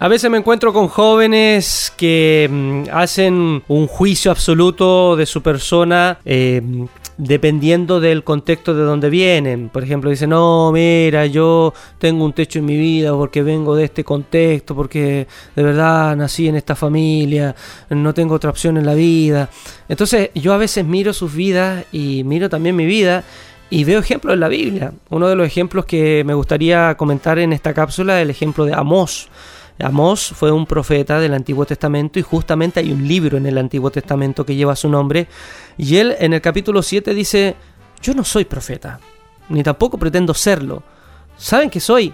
A 0.00 0.06
veces 0.06 0.30
me 0.30 0.38
encuentro 0.38 0.72
con 0.72 0.86
jóvenes 0.86 1.92
que 1.96 2.48
mm, 2.48 2.82
hacen 2.92 3.64
un 3.66 3.86
juicio 3.88 4.30
absoluto 4.30 5.16
de 5.16 5.26
su 5.26 5.42
persona 5.42 6.20
eh, 6.24 6.62
dependiendo 7.16 7.98
del 7.98 8.22
contexto 8.22 8.74
de 8.74 8.84
donde 8.84 9.10
vienen. 9.10 9.70
Por 9.70 9.82
ejemplo, 9.82 10.08
dicen, 10.08 10.30
no, 10.30 10.70
mira, 10.70 11.26
yo 11.26 11.74
tengo 11.98 12.24
un 12.24 12.32
techo 12.32 12.60
en 12.60 12.66
mi 12.66 12.76
vida 12.76 13.10
porque 13.10 13.42
vengo 13.42 13.74
de 13.74 13.86
este 13.86 14.04
contexto, 14.04 14.76
porque 14.76 15.26
de 15.56 15.62
verdad 15.64 16.14
nací 16.14 16.46
en 16.46 16.54
esta 16.54 16.76
familia, 16.76 17.56
no 17.90 18.14
tengo 18.14 18.36
otra 18.36 18.50
opción 18.50 18.76
en 18.76 18.86
la 18.86 18.94
vida. 18.94 19.50
Entonces 19.88 20.30
yo 20.32 20.52
a 20.52 20.58
veces 20.58 20.84
miro 20.84 21.12
sus 21.12 21.34
vidas 21.34 21.84
y 21.90 22.22
miro 22.22 22.48
también 22.48 22.76
mi 22.76 22.86
vida 22.86 23.24
y 23.68 23.82
veo 23.82 23.98
ejemplos 23.98 24.34
en 24.34 24.40
la 24.40 24.48
Biblia. 24.48 24.92
Uno 25.10 25.26
de 25.26 25.34
los 25.34 25.44
ejemplos 25.44 25.86
que 25.86 26.22
me 26.24 26.34
gustaría 26.34 26.96
comentar 26.96 27.40
en 27.40 27.52
esta 27.52 27.74
cápsula 27.74 28.18
es 28.18 28.22
el 28.22 28.30
ejemplo 28.30 28.64
de 28.64 28.74
Amós. 28.74 29.28
Amós 29.80 30.32
fue 30.34 30.50
un 30.50 30.66
profeta 30.66 31.20
del 31.20 31.34
Antiguo 31.34 31.64
Testamento 31.64 32.18
y 32.18 32.22
justamente 32.22 32.80
hay 32.80 32.90
un 32.90 33.06
libro 33.06 33.36
en 33.36 33.46
el 33.46 33.58
Antiguo 33.58 33.90
Testamento 33.90 34.44
que 34.44 34.56
lleva 34.56 34.74
su 34.74 34.88
nombre. 34.88 35.28
Y 35.76 35.96
él 35.96 36.16
en 36.18 36.32
el 36.32 36.40
capítulo 36.40 36.82
7 36.82 37.14
dice, 37.14 37.54
yo 38.02 38.14
no 38.14 38.24
soy 38.24 38.44
profeta, 38.44 38.98
ni 39.48 39.62
tampoco 39.62 39.98
pretendo 39.98 40.34
serlo. 40.34 40.82
¿Saben 41.36 41.70
qué 41.70 41.80
soy? 41.80 42.12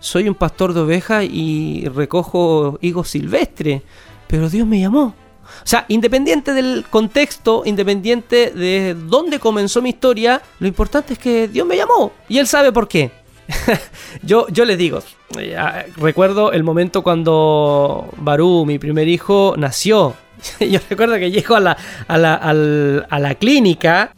Soy 0.00 0.28
un 0.28 0.34
pastor 0.34 0.72
de 0.72 0.80
ovejas 0.80 1.24
y 1.24 1.86
recojo 1.88 2.78
higos 2.80 3.10
silvestres, 3.10 3.82
pero 4.26 4.48
Dios 4.48 4.66
me 4.66 4.80
llamó. 4.80 5.14
O 5.44 5.66
sea, 5.66 5.84
independiente 5.88 6.52
del 6.52 6.86
contexto, 6.88 7.62
independiente 7.66 8.50
de 8.50 8.94
dónde 8.94 9.38
comenzó 9.38 9.82
mi 9.82 9.90
historia, 9.90 10.40
lo 10.58 10.66
importante 10.66 11.12
es 11.12 11.18
que 11.18 11.48
Dios 11.48 11.66
me 11.66 11.76
llamó 11.76 12.12
y 12.28 12.38
Él 12.38 12.46
sabe 12.46 12.72
por 12.72 12.88
qué. 12.88 13.23
yo, 14.22 14.46
yo 14.48 14.64
les 14.64 14.78
digo, 14.78 15.00
eh, 15.38 15.56
recuerdo 15.96 16.52
el 16.52 16.62
momento 16.64 17.02
cuando 17.02 18.08
Barú, 18.16 18.64
mi 18.66 18.78
primer 18.78 19.08
hijo, 19.08 19.54
nació. 19.56 20.14
yo 20.60 20.80
recuerdo 20.88 21.14
que 21.16 21.30
llego 21.30 21.56
a 21.56 21.60
la, 21.60 21.76
a 22.08 22.18
la, 22.18 22.34
a 22.34 23.18
la 23.18 23.34
clínica 23.34 24.12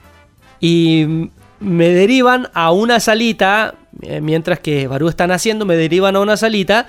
y 0.60 1.28
me 1.60 1.88
derivan 1.88 2.48
a 2.54 2.72
una 2.72 3.00
salita, 3.00 3.74
eh, 4.02 4.20
mientras 4.20 4.60
que 4.60 4.86
Barú 4.86 5.08
está 5.08 5.26
naciendo, 5.26 5.64
me 5.64 5.76
derivan 5.76 6.16
a 6.16 6.20
una 6.20 6.36
salita 6.36 6.86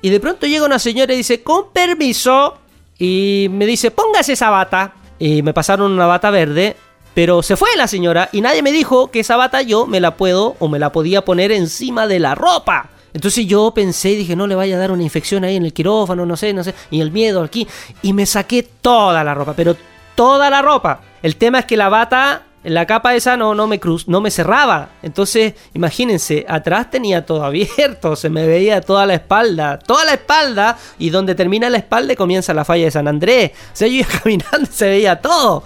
y 0.00 0.10
de 0.10 0.20
pronto 0.20 0.46
llega 0.46 0.64
una 0.64 0.78
señora 0.78 1.12
y 1.14 1.18
dice, 1.18 1.42
con 1.42 1.72
permiso, 1.72 2.58
y 2.98 3.48
me 3.50 3.66
dice, 3.66 3.90
póngase 3.90 4.32
esa 4.32 4.50
bata. 4.50 4.94
Y 5.18 5.42
me 5.42 5.52
pasaron 5.52 5.92
una 5.92 6.06
bata 6.06 6.30
verde 6.30 6.76
pero 7.18 7.42
se 7.42 7.56
fue 7.56 7.70
la 7.76 7.88
señora 7.88 8.28
y 8.30 8.42
nadie 8.42 8.62
me 8.62 8.70
dijo 8.70 9.10
que 9.10 9.18
esa 9.18 9.36
bata 9.36 9.62
yo 9.62 9.88
me 9.88 9.98
la 9.98 10.14
puedo 10.14 10.54
o 10.60 10.68
me 10.68 10.78
la 10.78 10.92
podía 10.92 11.24
poner 11.24 11.50
encima 11.50 12.06
de 12.06 12.20
la 12.20 12.36
ropa. 12.36 12.90
Entonces 13.12 13.44
yo 13.44 13.72
pensé 13.74 14.10
y 14.10 14.14
dije, 14.18 14.36
no 14.36 14.46
le 14.46 14.54
vaya 14.54 14.76
a 14.76 14.78
dar 14.78 14.92
una 14.92 15.02
infección 15.02 15.42
ahí 15.42 15.56
en 15.56 15.64
el 15.64 15.72
quirófano, 15.72 16.24
no 16.24 16.36
sé, 16.36 16.52
no 16.52 16.62
sé, 16.62 16.76
y 16.92 17.00
el 17.00 17.10
miedo 17.10 17.42
aquí. 17.42 17.66
Y 18.02 18.12
me 18.12 18.24
saqué 18.24 18.62
toda 18.62 19.24
la 19.24 19.34
ropa, 19.34 19.54
pero 19.56 19.74
toda 20.14 20.48
la 20.48 20.62
ropa. 20.62 21.00
El 21.20 21.34
tema 21.34 21.58
es 21.58 21.64
que 21.64 21.76
la 21.76 21.88
bata, 21.88 22.42
la 22.62 22.86
capa 22.86 23.16
esa 23.16 23.36
no, 23.36 23.52
no, 23.52 23.66
me, 23.66 23.80
cruz, 23.80 24.06
no 24.06 24.20
me 24.20 24.30
cerraba. 24.30 24.90
Entonces, 25.02 25.54
imagínense, 25.74 26.46
atrás 26.48 26.88
tenía 26.88 27.26
todo 27.26 27.42
abierto, 27.42 28.14
se 28.14 28.30
me 28.30 28.46
veía 28.46 28.80
toda 28.80 29.06
la 29.06 29.14
espalda, 29.14 29.80
toda 29.80 30.04
la 30.04 30.12
espalda, 30.12 30.78
y 31.00 31.10
donde 31.10 31.34
termina 31.34 31.68
la 31.68 31.78
espalda 31.78 32.14
comienza 32.14 32.54
la 32.54 32.64
falla 32.64 32.84
de 32.84 32.92
San 32.92 33.08
Andrés. 33.08 33.50
O 33.72 33.76
sea, 33.76 33.88
yo 33.88 33.94
iba 33.94 34.08
caminando 34.22 34.70
se 34.70 34.86
veía 34.86 35.20
todo. 35.20 35.64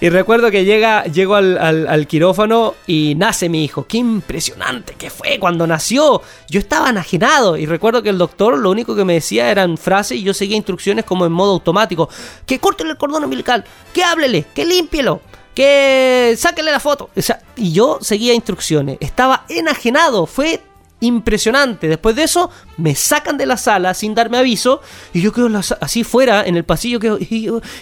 Y 0.00 0.08
recuerdo 0.08 0.50
que 0.50 0.64
llega, 0.64 1.04
llego 1.04 1.34
al, 1.34 2.06
quirófano 2.06 2.74
y 2.86 3.14
nace 3.16 3.48
mi 3.48 3.64
hijo. 3.64 3.86
Qué 3.86 3.98
impresionante 3.98 4.94
que 4.94 5.10
fue 5.10 5.38
cuando 5.38 5.66
nació. 5.66 6.22
Yo 6.48 6.60
estaba 6.60 6.90
enajenado 6.90 7.56
y 7.56 7.66
recuerdo 7.66 8.02
que 8.02 8.10
el 8.10 8.18
doctor 8.18 8.58
lo 8.58 8.70
único 8.70 8.94
que 8.96 9.04
me 9.04 9.14
decía 9.14 9.50
eran 9.50 9.78
frases 9.78 10.18
y 10.18 10.22
yo 10.22 10.34
seguía 10.34 10.56
instrucciones 10.56 11.04
como 11.04 11.26
en 11.26 11.32
modo 11.32 11.52
automático. 11.52 12.08
Que 12.46 12.58
corten 12.58 12.88
el 12.88 12.96
cordón 12.96 13.24
umbilical, 13.24 13.64
que 13.92 14.04
háblele, 14.04 14.46
que 14.54 14.64
límpielo, 14.64 15.20
que 15.54 16.34
sáquele 16.38 16.72
la 16.72 16.80
foto. 16.80 17.10
y 17.56 17.72
yo 17.72 17.98
seguía 18.00 18.34
instrucciones. 18.34 18.98
Estaba 19.00 19.44
enajenado. 19.48 20.26
Fue 20.26 20.60
impresionante. 21.02 21.88
Después 21.88 22.16
de 22.16 22.22
eso, 22.22 22.50
me 22.78 22.94
sacan 22.94 23.36
de 23.36 23.44
la 23.44 23.56
sala 23.56 23.92
sin 23.92 24.14
darme 24.14 24.38
aviso 24.38 24.80
y 25.12 25.20
yo 25.20 25.32
quedo 25.32 25.50
así 25.80 26.04
fuera 26.04 26.44
en 26.44 26.56
el 26.56 26.64
pasillo. 26.64 26.98
Quedo, 26.98 27.18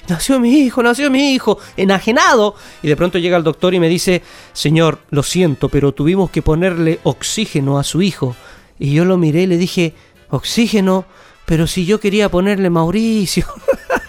nació 0.08 0.40
mi 0.40 0.60
hijo, 0.60 0.82
nació 0.82 1.10
mi 1.10 1.32
hijo, 1.32 1.58
enajenado. 1.76 2.56
Y 2.82 2.88
de 2.88 2.96
pronto 2.96 3.18
llega 3.18 3.36
el 3.36 3.44
doctor 3.44 3.74
y 3.74 3.80
me 3.80 3.88
dice: 3.88 4.22
Señor, 4.52 4.98
lo 5.10 5.22
siento, 5.22 5.68
pero 5.68 5.92
tuvimos 5.92 6.30
que 6.30 6.42
ponerle 6.42 6.98
oxígeno 7.04 7.78
a 7.78 7.84
su 7.84 8.02
hijo. 8.02 8.34
Y 8.78 8.94
yo 8.94 9.04
lo 9.04 9.16
miré 9.16 9.42
y 9.42 9.46
le 9.46 9.56
dije: 9.58 9.94
Oxígeno, 10.30 11.04
pero 11.44 11.66
si 11.66 11.84
yo 11.84 12.00
quería 12.00 12.28
ponerle 12.30 12.70
Mauricio. 12.70 13.46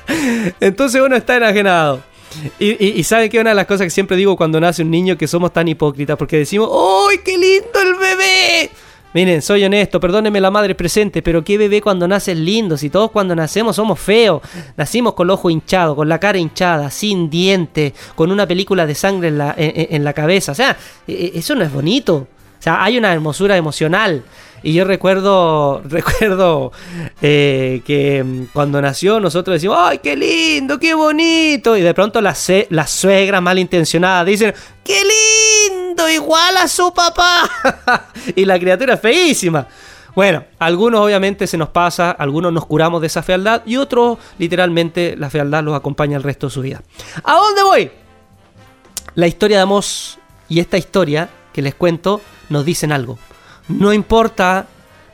Entonces 0.60 1.02
uno 1.02 1.16
está 1.16 1.38
enajenado. 1.38 2.02
Y, 2.60 3.00
y, 3.00 3.04
saben 3.04 3.30
que 3.30 3.40
una 3.40 3.50
de 3.50 3.56
las 3.56 3.66
cosas 3.66 3.86
que 3.86 3.90
siempre 3.90 4.16
digo 4.16 4.38
cuando 4.38 4.60
nace 4.60 4.84
un 4.84 4.92
niño 4.92 5.18
que 5.18 5.28
somos 5.28 5.52
tan 5.52 5.68
hipócritas 5.68 6.18
porque 6.18 6.38
decimos, 6.38 6.70
¡ay, 6.72 7.18
qué 7.26 7.38
lindo 7.38 7.82
el 7.82 7.96
bebé! 7.96 8.70
Miren, 9.14 9.42
soy 9.42 9.64
honesto, 9.66 10.00
perdónenme 10.00 10.40
la 10.40 10.52
madre 10.52 10.74
presente, 10.74 11.22
pero 11.22 11.44
qué 11.44 11.58
bebé 11.58 11.82
cuando 11.82 12.08
nace 12.08 12.34
lindo, 12.34 12.78
si 12.78 12.90
todos 12.90 13.12
cuando 13.12 13.36
nacemos 13.36 13.76
somos 13.76 14.00
feos. 14.00 14.42
Nacimos 14.78 15.14
con 15.14 15.28
el 15.28 15.32
ojo 15.32 15.50
hinchado, 15.50 15.96
con 15.96 16.08
la 16.08 16.20
cara 16.20 16.38
hinchada, 16.38 16.90
sin 16.90 17.30
dientes, 17.30 17.94
con 18.16 18.32
una 18.32 18.48
película 18.48 18.86
de 18.86 18.96
sangre 18.96 19.28
en 19.28 19.38
la, 19.38 19.54
en 19.58 20.04
la 20.04 20.14
cabeza. 20.14 20.54
O 20.54 20.56
sea, 20.56 20.78
e, 21.08 21.14
e, 21.14 21.40
eso 21.40 21.56
no 21.56 21.64
es 21.64 21.74
bonito. 21.74 22.28
O 22.62 22.64
sea, 22.64 22.84
hay 22.84 22.98
una 22.98 23.12
hermosura 23.12 23.58
emocional. 23.58 24.24
Y 24.64 24.74
yo 24.74 24.86
recuerdo, 24.86 25.82
recuerdo 25.86 26.72
eh, 27.22 27.82
que 27.86 28.24
mm, 28.24 28.44
cuando 28.54 28.82
nació 28.82 29.20
nosotros 29.20 29.56
decimos, 29.56 29.78
¡ay, 29.80 29.98
qué 29.98 30.16
lindo, 30.16 30.80
qué 30.80 30.94
bonito! 30.94 31.76
Y 31.76 31.82
de 31.82 31.94
pronto 31.94 32.22
las, 32.22 32.52
las 32.70 32.92
suegras 32.92 33.42
malintencionadas 33.42 34.26
dicen, 34.26 34.54
¡qué 34.84 34.94
lindo, 34.94 35.41
igual 36.10 36.58
a 36.58 36.68
su 36.68 36.94
papá! 36.94 37.50
y 38.36 38.46
la 38.46 38.60
criatura 38.60 38.96
es 38.96 39.02
feísima. 39.02 39.68
Bueno, 40.16 40.44
algunos 40.60 41.02
obviamente 41.02 41.48
se 41.48 41.58
nos 41.58 41.70
pasa, 41.70 42.12
algunos 42.12 42.52
nos 42.52 42.66
curamos 42.66 43.00
de 43.02 43.08
esa 43.08 43.24
fealdad 43.24 43.62
y 43.66 43.78
otros 43.78 44.18
literalmente 44.38 45.16
la 45.18 45.30
fealdad 45.30 45.64
los 45.64 45.76
acompaña 45.76 46.18
el 46.18 46.24
resto 46.24 46.48
de 46.48 46.54
su 46.54 46.62
vida. 46.62 46.82
¿A 47.24 47.36
dónde 47.36 47.64
voy? 47.64 47.92
La 49.16 49.28
historia 49.28 49.58
de 49.58 49.64
Amos 49.64 50.20
y 50.50 50.60
esta 50.60 50.78
historia 50.78 51.30
que 51.54 51.62
les 51.62 51.76
cuento 51.76 52.22
nos 52.50 52.66
dicen 52.66 52.92
algo. 52.92 53.18
No 53.70 53.94
importa 53.94 54.68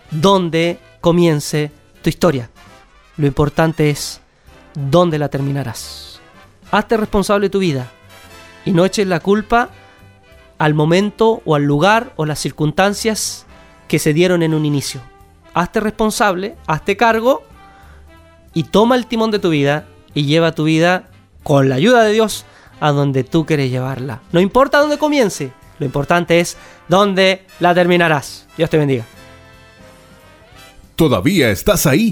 dónde 0.09 0.79
comience 0.99 1.71
tu 2.01 2.09
historia. 2.09 2.49
Lo 3.17 3.27
importante 3.27 3.89
es 3.89 4.21
dónde 4.73 5.19
la 5.19 5.29
terminarás. 5.29 6.19
Hazte 6.71 6.97
responsable 6.97 7.47
de 7.47 7.51
tu 7.51 7.59
vida 7.59 7.91
y 8.65 8.71
no 8.71 8.83
eches 8.83 9.07
la 9.07 9.19
culpa 9.19 9.69
al 10.57 10.73
momento 10.73 11.41
o 11.45 11.55
al 11.55 11.63
lugar 11.63 12.13
o 12.15 12.25
las 12.25 12.39
circunstancias 12.39 13.45
que 13.87 13.99
se 13.99 14.13
dieron 14.13 14.43
en 14.43 14.53
un 14.53 14.65
inicio. 14.65 15.01
Hazte 15.53 15.79
responsable, 15.79 16.55
hazte 16.67 16.97
cargo 16.97 17.43
y 18.53 18.63
toma 18.63 18.95
el 18.95 19.07
timón 19.07 19.31
de 19.31 19.39
tu 19.39 19.49
vida 19.49 19.87
y 20.13 20.25
lleva 20.25 20.53
tu 20.53 20.65
vida 20.65 21.09
con 21.43 21.69
la 21.69 21.75
ayuda 21.75 22.03
de 22.03 22.13
Dios 22.13 22.45
a 22.79 22.91
donde 22.91 23.23
tú 23.23 23.45
quieres 23.45 23.71
llevarla. 23.71 24.21
No 24.31 24.39
importa 24.39 24.79
dónde 24.79 24.97
comience, 24.97 25.51
lo 25.79 25.85
importante 25.85 26.39
es 26.39 26.57
dónde 26.87 27.45
la 27.59 27.73
terminarás. 27.73 28.47
Dios 28.57 28.69
te 28.69 28.77
bendiga. 28.77 29.05
¿Todavía 30.95 31.51
estás 31.51 31.85
ahí? 31.85 32.11